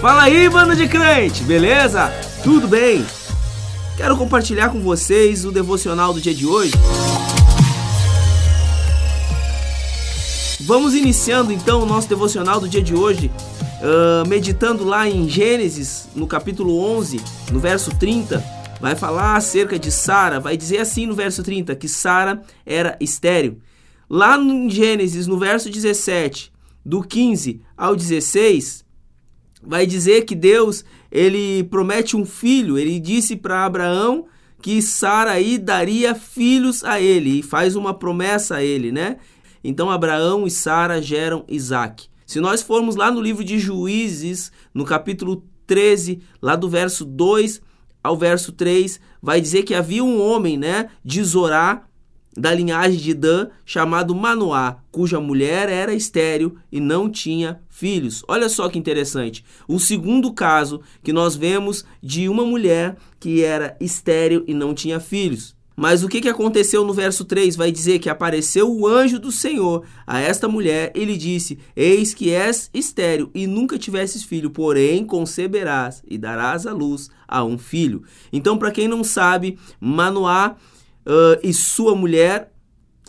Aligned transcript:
Fala 0.00 0.22
aí, 0.22 0.48
bando 0.48 0.76
de 0.76 0.86
crente, 0.86 1.42
beleza? 1.42 2.08
Tudo 2.44 2.68
bem? 2.68 3.04
Quero 3.96 4.16
compartilhar 4.16 4.68
com 4.68 4.80
vocês 4.80 5.44
o 5.44 5.50
devocional 5.50 6.14
do 6.14 6.20
dia 6.20 6.32
de 6.32 6.46
hoje. 6.46 6.72
Vamos 10.60 10.94
iniciando 10.94 11.50
então 11.50 11.82
o 11.82 11.86
nosso 11.86 12.08
devocional 12.08 12.60
do 12.60 12.68
dia 12.68 12.80
de 12.80 12.94
hoje, 12.94 13.28
uh, 13.82 14.28
meditando 14.28 14.84
lá 14.84 15.08
em 15.08 15.28
Gênesis, 15.28 16.08
no 16.14 16.28
capítulo 16.28 16.78
11, 16.78 17.20
no 17.50 17.58
verso 17.58 17.90
30. 17.98 18.44
Vai 18.80 18.94
falar 18.94 19.34
acerca 19.34 19.76
de 19.80 19.90
Sara, 19.90 20.38
vai 20.38 20.56
dizer 20.56 20.78
assim 20.78 21.06
no 21.06 21.14
verso 21.16 21.42
30 21.42 21.74
que 21.74 21.88
Sara 21.88 22.40
era 22.64 22.96
estéril. 23.00 23.58
Lá 24.08 24.38
em 24.38 24.70
Gênesis, 24.70 25.26
no 25.26 25.36
verso 25.40 25.68
17, 25.68 26.52
do 26.84 27.02
15 27.02 27.60
ao 27.76 27.96
16, 27.96 28.86
vai 29.62 29.86
dizer 29.86 30.24
que 30.24 30.34
Deus 30.34 30.84
ele 31.10 31.64
promete 31.64 32.16
um 32.16 32.24
filho. 32.24 32.78
Ele 32.78 32.98
disse 33.00 33.36
para 33.36 33.64
Abraão 33.64 34.26
que 34.60 34.82
Sara 34.82 35.32
aí 35.32 35.58
daria 35.58 36.14
filhos 36.14 36.84
a 36.84 37.00
ele 37.00 37.40
e 37.40 37.42
faz 37.42 37.76
uma 37.76 37.94
promessa 37.94 38.56
a 38.56 38.64
ele, 38.64 38.90
né? 38.90 39.16
Então 39.62 39.90
Abraão 39.90 40.46
e 40.46 40.50
Sara 40.50 41.00
geram 41.00 41.44
Isaac. 41.48 42.08
Se 42.26 42.40
nós 42.40 42.62
formos 42.62 42.96
lá 42.96 43.10
no 43.10 43.20
livro 43.20 43.42
de 43.42 43.58
Juízes, 43.58 44.52
no 44.74 44.84
capítulo 44.84 45.44
13, 45.66 46.20
lá 46.42 46.56
do 46.56 46.68
verso 46.68 47.04
2 47.04 47.60
ao 48.02 48.16
verso 48.16 48.52
3, 48.52 49.00
vai 49.20 49.40
dizer 49.40 49.62
que 49.62 49.74
havia 49.74 50.04
um 50.04 50.20
homem, 50.20 50.56
né, 50.56 50.88
de 51.04 51.22
Zorá, 51.22 51.87
da 52.38 52.54
linhagem 52.54 53.00
de 53.00 53.14
Dan, 53.14 53.48
chamado 53.66 54.14
Manoá, 54.14 54.76
cuja 54.92 55.20
mulher 55.20 55.68
era 55.68 55.92
estéril 55.92 56.56
e 56.70 56.80
não 56.80 57.10
tinha 57.10 57.60
filhos. 57.68 58.22
Olha 58.28 58.48
só 58.48 58.68
que 58.68 58.78
interessante. 58.78 59.44
O 59.66 59.78
segundo 59.78 60.32
caso 60.32 60.80
que 61.02 61.12
nós 61.12 61.34
vemos 61.34 61.84
de 62.00 62.28
uma 62.28 62.44
mulher 62.44 62.96
que 63.18 63.42
era 63.42 63.76
estéril 63.80 64.44
e 64.46 64.54
não 64.54 64.72
tinha 64.72 65.00
filhos. 65.00 65.56
Mas 65.80 66.02
o 66.02 66.08
que, 66.08 66.20
que 66.20 66.28
aconteceu 66.28 66.84
no 66.84 66.92
verso 66.92 67.24
3? 67.24 67.54
Vai 67.54 67.70
dizer 67.70 68.00
que 68.00 68.10
apareceu 68.10 68.68
o 68.68 68.84
anjo 68.84 69.16
do 69.16 69.30
Senhor 69.30 69.84
a 70.04 70.18
esta 70.18 70.48
mulher. 70.48 70.90
Ele 70.92 71.16
disse: 71.16 71.56
Eis 71.76 72.12
que 72.12 72.32
és 72.32 72.68
estéril 72.74 73.30
e 73.32 73.46
nunca 73.46 73.78
tivesses 73.78 74.24
filho, 74.24 74.50
porém 74.50 75.04
conceberás 75.04 76.02
e 76.08 76.18
darás 76.18 76.66
à 76.66 76.72
luz 76.72 77.08
a 77.28 77.44
um 77.44 77.56
filho. 77.56 78.02
Então, 78.32 78.58
para 78.58 78.72
quem 78.72 78.88
não 78.88 79.04
sabe, 79.04 79.56
Manoá 79.80 80.56
uh, 81.08 81.40
e 81.42 81.54
sua 81.54 81.94
mulher 81.94 82.52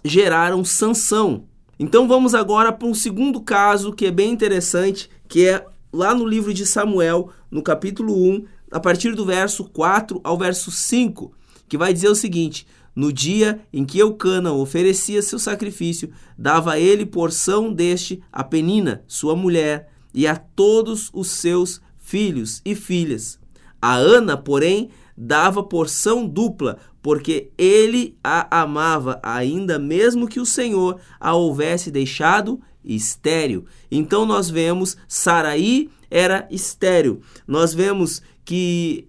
geraram 0.04 0.64
Sansão. 0.64 1.44
Então 1.78 2.08
vamos 2.08 2.34
agora 2.34 2.72
para 2.72 2.88
um 2.88 2.94
segundo 2.94 3.42
caso 3.42 3.94
que 3.94 4.06
é 4.06 4.12
bem 4.12 4.32
interessante, 4.32 5.10
que 5.28 5.46
é 5.46 5.66
lá 5.92 6.16
no 6.16 6.26
livro 6.26 6.54
de 6.54 6.66
Samuel, 6.66 7.30
no 7.52 7.62
capítulo 7.62 8.16
1, 8.16 8.46
a 8.72 8.80
partir 8.80 9.14
do 9.14 9.26
verso 9.26 9.66
4 9.66 10.22
ao 10.24 10.38
verso 10.38 10.72
5, 10.72 11.34
que 11.68 11.78
vai 11.78 11.94
dizer 11.94 12.10
o 12.10 12.16
seguinte: 12.16 12.66
No 12.96 13.12
dia 13.12 13.62
em 13.74 13.84
que 13.86 14.00
Eucana 14.00 14.54
oferecia 14.54 15.22
seu 15.22 15.40
sacrifício, 15.40 16.12
dava 16.38 16.74
a 16.74 16.80
ele 16.80 17.06
porção 17.06 17.74
deste 17.74 18.22
a 18.32 18.44
Penina, 18.44 19.04
sua 19.08 19.36
mulher, 19.36 19.90
e 20.14 20.28
a 20.28 20.36
todos 20.36 21.10
os 21.14 21.30
seus 21.32 21.82
filhos 21.98 22.62
e 22.66 22.76
filhas. 22.76 23.40
A 23.82 23.96
Ana, 23.96 24.36
porém, 24.36 24.90
dava 25.16 25.62
porção 25.62 26.26
dupla, 26.26 26.78
porque 27.10 27.50
ele 27.58 28.16
a 28.24 28.62
amava, 28.62 29.20
ainda 29.24 29.80
mesmo 29.80 30.28
que 30.28 30.40
o 30.40 30.46
Senhor 30.46 31.00
a 31.20 31.34
houvesse 31.34 31.90
deixado 31.90 32.62
estéril. 32.86 33.66
Então 33.90 34.28
nós 34.28 34.48
vemos 34.48 34.96
Saraí 35.08 35.90
era 36.12 36.48
estéril. 36.52 37.22
Nós 37.48 37.74
vemos 37.74 38.22
que 38.46 39.08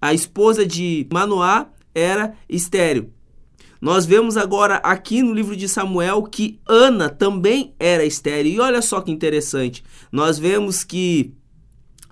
a 0.00 0.12
esposa 0.12 0.66
de 0.66 1.06
Manoá 1.12 1.68
era 1.94 2.34
estéril. 2.48 3.12
Nós 3.80 4.04
vemos 4.04 4.36
agora 4.36 4.78
aqui 4.78 5.22
no 5.22 5.32
livro 5.32 5.54
de 5.54 5.68
Samuel 5.68 6.24
que 6.24 6.58
Ana 6.66 7.08
também 7.08 7.76
era 7.78 8.04
estéril. 8.04 8.54
E 8.54 8.58
olha 8.58 8.82
só 8.82 9.00
que 9.00 9.12
interessante. 9.12 9.84
Nós 10.10 10.36
vemos 10.36 10.82
que 10.82 11.32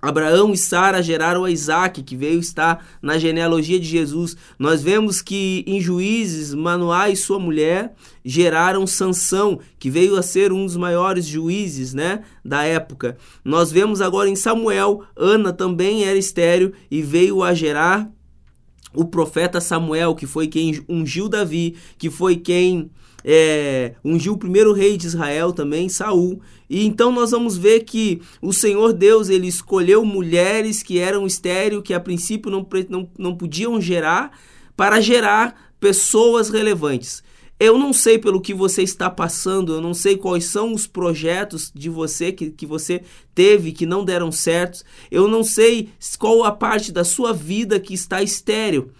Abraão 0.07 0.53
e 0.53 0.57
Sara 0.57 1.01
geraram 1.01 1.43
a 1.43 1.51
Isaac, 1.51 2.03
que 2.03 2.15
veio 2.15 2.39
estar 2.39 2.85
na 3.01 3.17
genealogia 3.17 3.79
de 3.79 3.87
Jesus. 3.87 4.37
Nós 4.57 4.83
vemos 4.83 5.21
que 5.21 5.63
em 5.65 5.81
Juízes, 5.81 6.53
Manoá 6.53 7.09
e 7.09 7.15
sua 7.15 7.39
mulher 7.39 7.93
geraram 8.23 8.85
Sansão, 8.85 9.59
que 9.79 9.89
veio 9.89 10.15
a 10.17 10.21
ser 10.21 10.51
um 10.51 10.65
dos 10.65 10.77
maiores 10.77 11.25
juízes, 11.25 11.93
né, 11.93 12.23
da 12.43 12.63
época. 12.63 13.17
Nós 13.43 13.71
vemos 13.71 14.01
agora 14.01 14.29
em 14.29 14.35
Samuel, 14.35 15.03
Ana 15.15 15.51
também 15.51 16.05
era 16.05 16.17
estéril 16.17 16.73
e 16.89 17.01
veio 17.01 17.43
a 17.43 17.53
gerar 17.53 18.09
o 18.95 19.05
profeta 19.05 19.61
Samuel, 19.61 20.15
que 20.15 20.25
foi 20.25 20.47
quem 20.47 20.83
ungiu 20.87 21.27
Davi, 21.27 21.75
que 21.97 22.09
foi 22.09 22.35
quem 22.37 22.89
é, 23.23 23.93
ungiu 24.03 24.33
o 24.33 24.37
primeiro 24.37 24.71
rei 24.71 24.97
de 24.97 25.07
Israel 25.07 25.51
também, 25.51 25.89
Saul. 25.89 26.39
E 26.69 26.85
então 26.85 27.11
nós 27.11 27.31
vamos 27.31 27.57
ver 27.57 27.81
que 27.81 28.21
o 28.41 28.53
Senhor 28.53 28.93
Deus 28.93 29.29
ele 29.29 29.47
escolheu 29.47 30.05
mulheres 30.05 30.83
que 30.83 30.99
eram 30.99 31.25
estéril, 31.25 31.81
que 31.81 31.93
a 31.93 31.99
princípio 31.99 32.51
não, 32.51 32.67
não, 32.87 33.09
não 33.17 33.35
podiam 33.35 33.81
gerar, 33.81 34.31
para 34.77 35.01
gerar 35.01 35.71
pessoas 35.79 36.49
relevantes. 36.49 37.23
Eu 37.57 37.77
não 37.77 37.93
sei 37.93 38.17
pelo 38.17 38.41
que 38.41 38.53
você 38.53 38.83
está 38.83 39.09
passando, 39.09 39.73
eu 39.73 39.81
não 39.81 39.93
sei 39.93 40.17
quais 40.17 40.45
são 40.45 40.73
os 40.73 40.85
projetos 40.85 41.71
de 41.73 41.89
você 41.89 42.31
que, 42.31 42.51
que 42.51 42.65
você 42.65 43.01
teve 43.33 43.71
que 43.71 43.85
não 43.85 44.03
deram 44.03 44.31
certo, 44.31 44.83
eu 45.09 45.27
não 45.27 45.41
sei 45.43 45.89
qual 46.19 46.43
a 46.43 46.51
parte 46.51 46.91
da 46.91 47.05
sua 47.05 47.31
vida 47.31 47.79
que 47.79 47.93
está 47.93 48.21
estéril, 48.21 48.91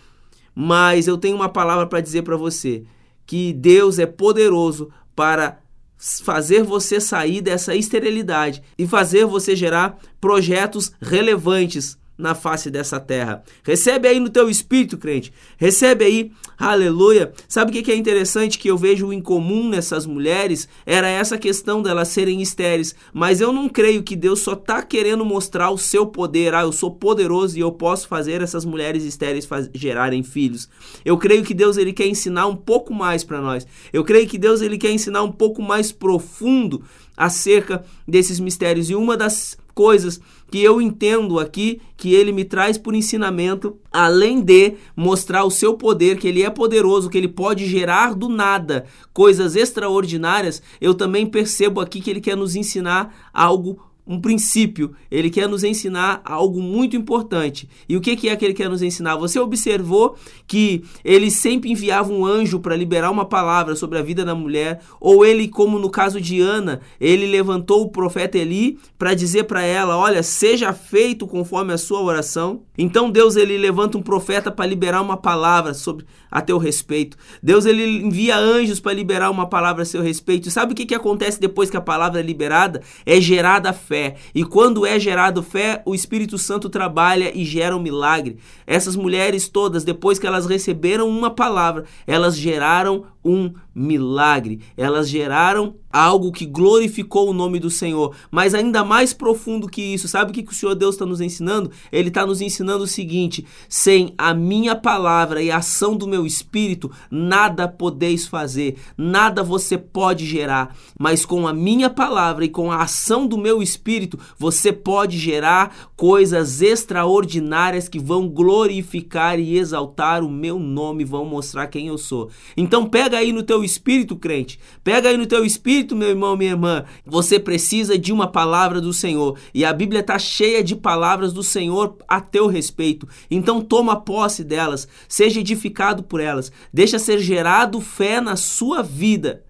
mas 0.53 1.05
eu 1.05 1.17
tenho 1.17 1.35
uma 1.35 1.49
palavra 1.49 1.85
para 1.85 1.99
dizer 1.99 2.21
para 2.21 2.38
você: 2.38 2.83
que 3.25 3.51
Deus 3.51 3.99
é 3.99 4.05
poderoso 4.05 4.89
para 5.13 5.59
fazer 5.97 6.63
você 6.63 7.01
sair 7.01 7.41
dessa 7.41 7.75
esterilidade 7.75 8.61
e 8.77 8.87
fazer 8.87 9.25
você 9.25 9.55
gerar 9.55 9.97
projetos 10.22 10.91
relevantes 11.01 11.97
na 12.18 12.34
face 12.34 12.70
dessa 12.70 13.00
terra. 13.00 13.44
Recebe 13.64 14.08
aí 14.08 14.20
no 14.20 14.30
teu 14.30 14.50
espírito, 14.50 14.98
crente. 14.98 15.34
Recebe 15.58 16.06
aí, 16.06 16.31
aleluia. 16.58 17.34
Sabe 17.48 17.72
o 17.72 17.84
que 17.84 17.92
é 17.92 17.96
interessante 17.96 18.58
que 18.58 18.70
eu 18.70 18.78
vejo 18.78 19.12
em 19.12 19.22
comum 19.22 19.70
nessas 19.70 20.06
mulheres? 20.06 20.68
Era 20.86 21.08
essa 21.09 21.38
questão 21.38 21.81
delas 21.81 22.08
serem 22.08 22.42
estéreis. 22.42 22.96
Mas 23.14 23.42
eu 23.42 23.52
não 23.52 23.68
creio 23.68 24.03
que 24.03 24.16
Deus 24.16 24.40
só 24.40 24.53
está 24.53 24.81
querendo 24.81 25.26
mostrar 25.26 25.70
o 25.72 25.78
seu 25.78 26.06
poder. 26.06 26.53
Ah, 26.53 26.62
eu 26.62 26.72
sou 26.72 26.92
poderoso 26.92 27.58
e 27.58 27.62
eu 27.62 27.72
posso 27.72 28.08
fazer 28.08 28.42
essas 28.42 28.64
mulheres 28.64 29.03
estéreis 29.03 29.47
gerarem 29.74 30.24
filhos. 30.24 30.70
Eu 31.03 31.18
creio 31.18 31.44
que 31.44 31.53
Deus 31.53 31.78
ele 31.78 31.94
quer 31.94 32.08
ensinar 32.08 32.47
um 32.47 32.56
pouco 32.56 32.94
mais 32.94 33.24
para 33.24 33.42
nós. 33.42 33.68
Eu 33.92 34.03
creio 34.03 34.28
que 34.28 34.38
Deus 34.38 34.62
ele 34.62 34.78
quer 34.78 34.92
ensinar 34.92 35.24
um 35.24 35.32
pouco 35.32 35.62
mais 35.62 35.92
profundo 35.92 36.84
acerca 37.18 37.84
desses 38.08 38.40
mistérios. 38.40 38.90
E 38.90 38.96
uma 38.96 39.18
das 39.18 39.58
coisas 39.75 40.19
que 40.50 40.63
eu 40.63 40.81
entendo 40.81 41.38
aqui 41.38 41.81
que 41.97 42.13
ele 42.13 42.31
me 42.31 42.46
traz 42.46 42.78
por 42.78 42.96
ensinamento, 42.96 43.78
além 43.91 44.41
de 44.41 44.75
mostrar 44.96 45.44
o 45.44 45.52
seu 45.52 45.75
poder, 45.75 46.18
que 46.18 46.28
ele 46.28 46.41
é 46.41 46.50
poderoso, 46.50 47.09
que 47.09 47.18
ele 47.18 47.28
pode 47.28 47.66
gerar 47.68 48.16
do 48.16 48.30
nada 48.30 48.85
coisas 49.14 49.56
extraordinárias, 49.56 50.62
eu 50.80 50.94
também 50.94 51.28
percebo 51.28 51.81
aqui 51.81 52.00
que 52.00 52.09
ele 52.09 52.22
quer 52.22 52.38
nos 52.38 52.56
ensinar 52.56 53.30
algo 53.34 53.80
um 54.07 54.19
princípio, 54.21 54.93
ele 55.09 55.29
quer 55.29 55.49
nos 55.49 55.63
ensinar 55.63 56.21
algo 56.23 56.61
muito 56.61 56.95
importante. 56.95 57.67
E 57.89 57.97
o 57.97 58.01
que, 58.01 58.29
é 58.29 58.35
que 58.35 58.45
ele 58.45 58.53
quer 58.53 58.69
nos 58.69 58.83
ensinar? 58.83 59.16
Você 59.16 59.39
observou 59.39 60.16
que 60.47 60.83
ele 61.03 61.31
sempre 61.31 61.71
enviava 61.71 62.13
um 62.13 62.25
anjo 62.25 62.59
para 62.59 62.75
liberar 62.75 63.09
uma 63.09 63.25
palavra 63.25 63.75
sobre 63.75 63.97
a 63.97 64.03
vida 64.03 64.23
da 64.23 64.35
mulher, 64.35 64.81
ou 64.99 65.25
ele, 65.25 65.47
como 65.47 65.79
no 65.79 65.89
caso 65.89 66.21
de 66.21 66.39
Ana, 66.39 66.81
ele 66.99 67.25
levantou 67.25 67.81
o 67.81 67.89
profeta 67.89 68.38
Eli 68.38 68.77
para 68.97 69.13
dizer 69.13 69.45
para 69.45 69.63
ela: 69.63 69.97
Olha, 69.97 70.22
seja 70.22 70.72
feito 70.72 71.25
conforme 71.25 71.73
a 71.73 71.78
sua 71.78 72.01
oração. 72.01 72.61
Então 72.78 73.09
Deus 73.09 73.35
ele 73.35 73.58
levanta 73.58 73.97
um 73.97 74.01
profeta 74.01 74.51
para 74.51 74.66
liberar 74.66 75.01
uma 75.01 75.17
palavra 75.17 75.73
sobre 75.73 76.05
a 76.29 76.41
teu 76.41 76.58
respeito. 76.58 77.17
Deus 77.41 77.66
ele 77.66 78.05
envia 78.05 78.37
anjos 78.37 78.79
para 78.79 78.93
liberar 78.93 79.31
uma 79.31 79.47
palavra 79.47 79.84
a 79.84 79.85
seu 79.85 80.01
respeito. 80.01 80.47
E 80.47 80.51
sabe 80.51 80.73
o 80.73 80.75
que, 80.75 80.85
que 80.85 80.93
acontece 80.93 81.40
depois 81.40 81.69
que 81.69 81.78
a 81.78 81.81
palavra 81.81 82.19
é 82.19 82.23
liberada? 82.23 82.81
É 83.05 83.19
gerada 83.22 83.69
a 83.69 83.73
fé. 83.96 84.16
E 84.34 84.44
quando 84.44 84.86
é 84.86 85.00
gerado 85.00 85.42
fé, 85.42 85.82
o 85.86 85.96
Espírito 85.96 86.38
Santo 86.38 86.68
trabalha 86.68 87.32
e 87.34 87.46
gera 87.46 87.76
um 87.76 87.82
milagre. 87.82 88.38
Essas 88.68 88.97
mulheres 88.97 89.47
todas, 89.47 89.86
depois 89.86 90.20
que 90.20 90.28
elas 90.28 90.46
receberam 90.46 91.08
uma 91.08 91.30
palavra, 91.30 91.86
elas 92.06 92.38
geraram 92.38 93.06
um 93.25 93.51
milagre. 93.73 94.61
Elas 94.77 95.09
geraram 95.09 95.75
algo 95.91 96.31
que 96.31 96.45
glorificou 96.45 97.29
o 97.29 97.33
nome 97.33 97.57
do 97.57 97.69
Senhor. 97.69 98.13
Mas 98.29 98.53
ainda 98.53 98.83
mais 98.83 99.13
profundo 99.13 99.67
que 99.67 99.81
isso, 99.81 100.07
sabe 100.07 100.31
o 100.31 100.33
que, 100.33 100.43
que 100.43 100.51
o 100.51 100.55
Senhor 100.55 100.75
Deus 100.75 100.95
está 100.95 101.05
nos 101.05 101.22
ensinando? 101.22 101.72
Ele 101.91 102.09
está 102.09 102.25
nos 102.25 102.41
ensinando 102.41 102.83
o 102.83 102.87
seguinte: 102.87 103.45
sem 103.67 104.13
a 104.17 104.33
minha 104.33 104.75
palavra 104.75 105.41
e 105.41 105.49
a 105.49 105.57
ação 105.57 105.95
do 105.95 106.07
meu 106.07 106.25
espírito, 106.25 106.91
nada 107.09 107.67
podeis 107.67 108.27
fazer, 108.27 108.77
nada 108.97 109.41
você 109.41 109.77
pode 109.77 110.25
gerar. 110.25 110.75
Mas 110.99 111.25
com 111.25 111.47
a 111.47 111.53
minha 111.53 111.89
palavra 111.89 112.45
e 112.45 112.49
com 112.49 112.72
a 112.72 112.83
ação 112.83 113.25
do 113.25 113.37
meu 113.37 113.61
espírito, 113.61 114.19
você 114.37 114.72
pode 114.72 115.17
gerar 115.17 115.91
coisas 115.95 116.61
extraordinárias 116.61 117.87
que 117.87 117.99
vão 117.99 118.27
glorificar 118.27 119.39
e 119.39 119.57
exaltar 119.57 120.23
o 120.23 120.29
meu 120.29 120.59
nome, 120.59 121.05
vão 121.05 121.25
mostrar 121.25 121.67
quem 121.67 121.87
eu 121.87 121.97
sou. 121.97 122.29
Então 122.57 122.85
pega 122.85 123.15
aí 123.17 123.32
no 123.32 123.44
teu 123.44 123.64
espírito, 123.64 124.16
crente, 124.16 124.59
pega 124.84 125.09
aí 125.09 125.17
no 125.17 125.26
teu 125.26 125.46
Espírito, 125.46 125.96
meu 125.96 126.09
irmão, 126.09 126.35
minha 126.35 126.52
irmã, 126.52 126.85
você 127.06 127.40
precisa 127.40 127.97
de 127.97 128.12
uma 128.12 128.28
palavra 128.28 128.82
do 128.82 128.94
Senhor. 128.94 129.38
E 129.53 129.64
a 129.64 129.73
Bíblia 129.73 130.02
está 130.02 130.17
cheia 130.17 130.64
de 130.64 130.76
palavras 130.76 131.34
do 131.34 131.44
Senhor 131.44 131.97
a 132.08 132.20
teu 132.20 132.47
respeito. 132.47 133.08
Então 133.29 133.62
toma 133.62 134.00
posse 134.00 134.44
delas, 134.44 134.88
seja 135.08 135.40
edificado 135.40 136.03
por 136.03 136.20
elas. 136.20 136.52
Deixa 136.73 137.00
ser 137.00 137.20
gerado 137.20 137.82
fé 137.82 138.20
na 138.20 138.35
sua 138.35 138.82
vida. 138.82 139.44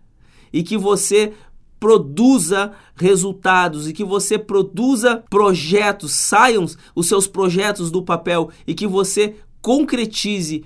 E 0.52 0.64
que 0.64 0.78
você 0.78 1.34
produza 1.80 2.72
resultados 2.96 3.88
e 3.88 3.94
que 3.94 4.04
você 4.04 4.40
produza 4.40 5.24
projetos, 5.30 6.14
saiam 6.14 6.66
os 6.96 7.08
seus 7.08 7.28
projetos 7.28 7.92
do 7.92 8.02
papel 8.02 8.50
e 8.66 8.74
que 8.74 8.88
você 8.88 9.36
concretize 9.62 10.64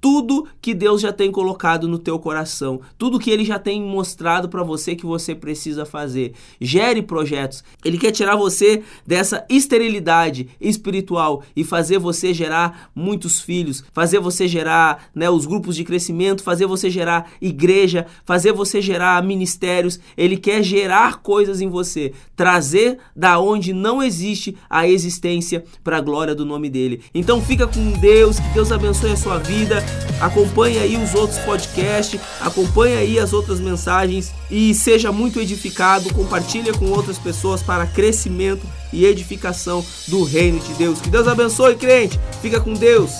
tudo 0.00 0.46
que 0.60 0.74
Deus 0.74 1.00
já 1.00 1.12
tem 1.12 1.30
colocado 1.30 1.88
no 1.88 1.98
teu 1.98 2.18
coração, 2.18 2.80
tudo 2.96 3.18
que 3.18 3.30
ele 3.30 3.44
já 3.44 3.58
tem 3.58 3.82
mostrado 3.82 4.48
para 4.48 4.62
você 4.62 4.94
que 4.94 5.06
você 5.06 5.34
precisa 5.34 5.84
fazer. 5.84 6.34
Gere 6.60 7.02
projetos. 7.02 7.64
Ele 7.84 7.98
quer 7.98 8.12
tirar 8.12 8.36
você 8.36 8.82
dessa 9.06 9.44
esterilidade 9.48 10.48
espiritual 10.60 11.42
e 11.54 11.64
fazer 11.64 11.98
você 11.98 12.32
gerar 12.32 12.90
muitos 12.94 13.40
filhos, 13.40 13.82
fazer 13.92 14.20
você 14.20 14.46
gerar, 14.46 15.08
né, 15.14 15.28
os 15.28 15.46
grupos 15.46 15.74
de 15.74 15.84
crescimento, 15.84 16.42
fazer 16.42 16.66
você 16.66 16.90
gerar 16.90 17.32
igreja, 17.40 18.06
fazer 18.24 18.52
você 18.52 18.80
gerar 18.80 19.22
ministérios. 19.22 19.98
Ele 20.16 20.36
quer 20.36 20.62
gerar 20.62 21.18
coisas 21.18 21.60
em 21.60 21.68
você, 21.68 22.12
trazer 22.36 22.98
da 23.14 23.38
onde 23.38 23.72
não 23.72 24.02
existe 24.02 24.56
a 24.70 24.88
existência 24.88 25.64
para 25.82 25.98
a 25.98 26.00
glória 26.00 26.34
do 26.34 26.44
nome 26.44 26.68
dele. 26.68 27.02
Então 27.14 27.42
fica 27.42 27.66
com 27.66 27.92
Deus, 27.92 28.38
que 28.38 28.48
Deus 28.54 28.70
abençoe 28.70 29.12
a 29.12 29.16
sua 29.16 29.38
vida 29.38 29.82
acompanhe 30.20 30.78
aí 30.78 30.96
os 30.96 31.14
outros 31.14 31.38
podcasts, 31.40 32.20
acompanhe 32.40 32.96
aí 32.96 33.18
as 33.18 33.32
outras 33.32 33.60
mensagens 33.60 34.32
e 34.50 34.74
seja 34.74 35.12
muito 35.12 35.40
edificado, 35.40 36.12
compartilhe 36.12 36.72
com 36.72 36.86
outras 36.86 37.18
pessoas 37.18 37.62
para 37.62 37.86
crescimento 37.86 38.66
e 38.92 39.04
edificação 39.04 39.84
do 40.06 40.24
reino 40.24 40.58
de 40.60 40.72
Deus. 40.74 41.00
Que 41.00 41.10
Deus 41.10 41.28
abençoe, 41.28 41.76
crente. 41.76 42.18
Fica 42.40 42.60
com 42.60 42.72
Deus. 42.72 43.12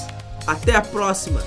Até 0.46 0.74
a 0.74 0.80
próxima. 0.80 1.40